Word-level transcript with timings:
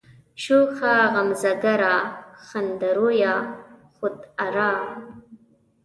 شوخه 0.43 0.93
غمزه 1.13 1.53
گره، 1.63 1.95
خنده 2.45 2.89
رویه، 2.97 3.35
خود 3.95 4.15
آرا 4.45 4.73